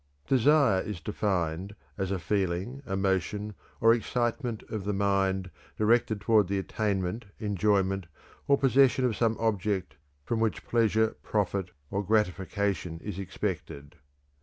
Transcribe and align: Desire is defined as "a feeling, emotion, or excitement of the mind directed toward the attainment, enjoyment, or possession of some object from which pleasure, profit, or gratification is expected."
Desire 0.25 0.81
is 0.81 0.99
defined 0.99 1.75
as 1.95 2.09
"a 2.09 2.17
feeling, 2.17 2.81
emotion, 2.87 3.53
or 3.79 3.93
excitement 3.93 4.63
of 4.63 4.83
the 4.83 4.93
mind 4.95 5.51
directed 5.77 6.19
toward 6.19 6.47
the 6.47 6.57
attainment, 6.57 7.25
enjoyment, 7.39 8.07
or 8.47 8.57
possession 8.57 9.05
of 9.05 9.15
some 9.15 9.37
object 9.39 9.97
from 10.23 10.39
which 10.39 10.65
pleasure, 10.65 11.15
profit, 11.21 11.69
or 11.91 12.03
gratification 12.03 12.99
is 13.03 13.19
expected." 13.19 13.95